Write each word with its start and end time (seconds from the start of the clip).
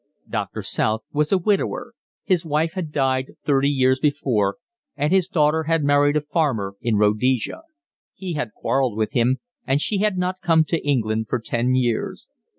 Doctor 0.27 0.63
South 0.63 1.03
was 1.13 1.31
a 1.31 1.37
widower, 1.37 1.93
his 2.23 2.43
wife 2.43 2.73
had 2.73 2.91
died 2.91 3.35
thirty 3.45 3.69
years 3.69 3.99
before, 3.99 4.55
and 4.97 5.13
his 5.13 5.27
daughter 5.27 5.65
had 5.65 5.83
married 5.83 6.17
a 6.17 6.21
farmer 6.21 6.73
in 6.81 6.95
Rhodesia; 6.95 7.61
he 8.15 8.33
had 8.33 8.51
quarrelled 8.55 8.97
with 8.97 9.13
him, 9.13 9.37
and 9.67 9.79
she 9.79 9.99
had 9.99 10.17
not 10.17 10.41
come 10.41 10.63
to 10.63 10.83
England 10.83 11.27
for 11.29 11.37
ten 11.37 11.75
years. 11.75 12.29